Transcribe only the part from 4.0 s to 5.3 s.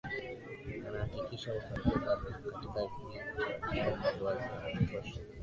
mvua za kutosha